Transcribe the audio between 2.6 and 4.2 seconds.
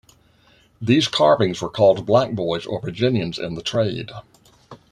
or "Virginians" in the trade.